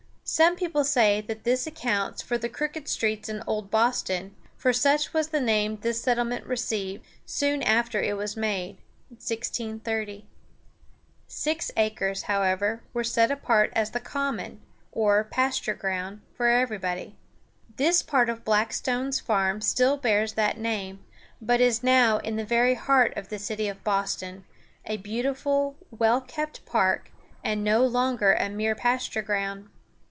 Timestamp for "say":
0.85-1.19